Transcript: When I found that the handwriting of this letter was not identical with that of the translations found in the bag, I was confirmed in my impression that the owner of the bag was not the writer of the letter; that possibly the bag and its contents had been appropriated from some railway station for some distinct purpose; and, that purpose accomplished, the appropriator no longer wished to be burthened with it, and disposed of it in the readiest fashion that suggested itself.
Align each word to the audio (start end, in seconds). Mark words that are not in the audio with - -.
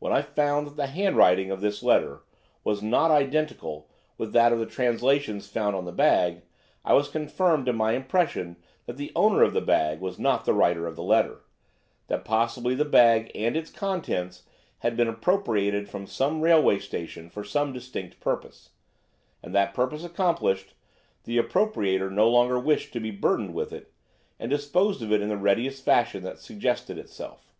When 0.00 0.12
I 0.12 0.20
found 0.20 0.66
that 0.66 0.74
the 0.74 0.88
handwriting 0.88 1.52
of 1.52 1.60
this 1.60 1.80
letter 1.80 2.24
was 2.64 2.82
not 2.82 3.12
identical 3.12 3.88
with 4.18 4.32
that 4.32 4.52
of 4.52 4.58
the 4.58 4.66
translations 4.66 5.46
found 5.46 5.76
in 5.76 5.84
the 5.84 5.92
bag, 5.92 6.42
I 6.84 6.92
was 6.94 7.08
confirmed 7.08 7.68
in 7.68 7.76
my 7.76 7.92
impression 7.92 8.56
that 8.86 8.96
the 8.96 9.12
owner 9.14 9.44
of 9.44 9.52
the 9.52 9.60
bag 9.60 10.00
was 10.00 10.18
not 10.18 10.44
the 10.44 10.52
writer 10.54 10.88
of 10.88 10.96
the 10.96 11.04
letter; 11.04 11.42
that 12.08 12.24
possibly 12.24 12.74
the 12.74 12.84
bag 12.84 13.30
and 13.32 13.56
its 13.56 13.70
contents 13.70 14.42
had 14.80 14.96
been 14.96 15.06
appropriated 15.06 15.88
from 15.88 16.08
some 16.08 16.40
railway 16.40 16.80
station 16.80 17.30
for 17.30 17.44
some 17.44 17.72
distinct 17.72 18.18
purpose; 18.18 18.70
and, 19.40 19.54
that 19.54 19.72
purpose 19.72 20.02
accomplished, 20.02 20.74
the 21.22 21.38
appropriator 21.38 22.10
no 22.10 22.28
longer 22.28 22.58
wished 22.58 22.92
to 22.92 22.98
be 22.98 23.12
burthened 23.12 23.54
with 23.54 23.72
it, 23.72 23.92
and 24.40 24.50
disposed 24.50 25.00
of 25.00 25.12
it 25.12 25.22
in 25.22 25.28
the 25.28 25.36
readiest 25.38 25.84
fashion 25.84 26.24
that 26.24 26.40
suggested 26.40 26.98
itself. 26.98 27.52